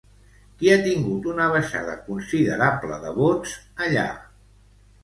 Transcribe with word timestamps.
Qui 0.61 0.69
ha 0.69 0.77
tingut 0.87 1.27
una 1.33 1.47
baixada 1.57 1.99
considerable 2.09 2.99
de 3.07 3.17
vots 3.21 3.57
allà? 3.89 4.09